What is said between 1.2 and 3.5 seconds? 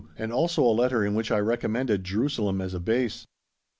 I recommended Jerusalem as a base.